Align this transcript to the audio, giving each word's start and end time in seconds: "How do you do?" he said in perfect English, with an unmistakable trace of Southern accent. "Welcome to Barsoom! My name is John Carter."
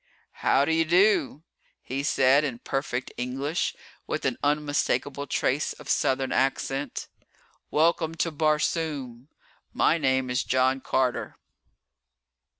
"How 0.41 0.65
do 0.65 0.73
you 0.73 0.83
do?" 0.83 1.43
he 1.79 2.01
said 2.01 2.43
in 2.43 2.57
perfect 2.57 3.11
English, 3.17 3.75
with 4.07 4.25
an 4.25 4.39
unmistakable 4.41 5.27
trace 5.27 5.73
of 5.73 5.87
Southern 5.89 6.31
accent. 6.31 7.07
"Welcome 7.69 8.15
to 8.15 8.31
Barsoom! 8.31 9.27
My 9.73 9.99
name 9.99 10.31
is 10.31 10.43
John 10.43 10.79
Carter." 10.81 11.37